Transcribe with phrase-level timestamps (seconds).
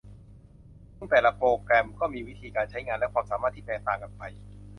[0.95, 4.23] ซึ่งแต่ละโปรแกรมก็มีวิธีการใช้งานและความสามารถที่แตกต่างกันไป